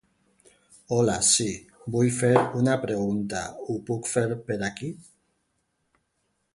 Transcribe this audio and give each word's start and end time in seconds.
Hola, 0.95 1.17
sí, 1.31 1.47
vull 1.97 2.09
fer 2.15 2.33
una 2.61 2.79
pregunta, 2.87 3.45
ho 3.67 3.79
puc 3.91 4.11
fer 4.15 4.27
per 4.49 4.61
aquí? 4.71 4.93